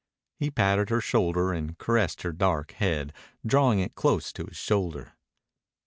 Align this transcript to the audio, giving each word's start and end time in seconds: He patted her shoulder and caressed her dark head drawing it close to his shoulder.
He 0.39 0.49
patted 0.49 0.89
her 0.89 0.99
shoulder 0.99 1.53
and 1.53 1.77
caressed 1.77 2.23
her 2.23 2.31
dark 2.31 2.71
head 2.71 3.13
drawing 3.45 3.79
it 3.81 3.93
close 3.93 4.33
to 4.33 4.45
his 4.47 4.57
shoulder. 4.57 5.13